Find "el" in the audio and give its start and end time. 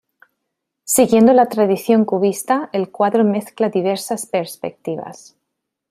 2.73-2.89